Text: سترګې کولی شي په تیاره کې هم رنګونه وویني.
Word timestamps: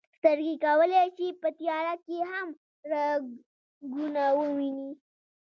سترګې 0.17 0.55
کولی 0.65 1.01
شي 1.15 1.27
په 1.41 1.49
تیاره 1.59 1.95
کې 2.05 2.17
هم 2.31 2.47
رنګونه 2.91 4.23
وویني. 4.39 4.91